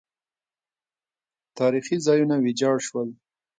تاریخي 1.59 1.95
ځایونه 2.05 2.35
ویجاړ 2.43 2.75
شول 2.87 3.09